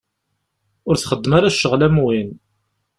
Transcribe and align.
Ur 0.87 0.95
txeddem 0.97 1.31
ara 1.37 1.53
ccɣel 1.55 1.81
am 1.87 1.97
win. 2.03 2.29